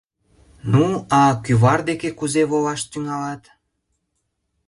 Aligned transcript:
—Ну, 0.71 0.85
а 1.21 1.23
кӱвар 1.43 1.79
деке 1.89 2.09
кузе 2.19 2.43
волаш 2.51 2.81
тӱҥалат? 2.91 3.43